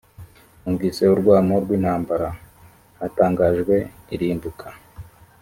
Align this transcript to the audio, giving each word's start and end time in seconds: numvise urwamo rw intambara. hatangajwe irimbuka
numvise 0.61 1.03
urwamo 1.13 1.55
rw 1.63 1.69
intambara. 1.77 2.29
hatangajwe 2.99 3.75
irimbuka 4.13 4.67